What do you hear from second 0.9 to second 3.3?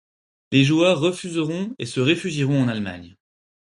refuseront et se réfugieront en Allemagne.